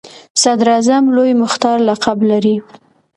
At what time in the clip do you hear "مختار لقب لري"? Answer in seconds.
1.41-2.55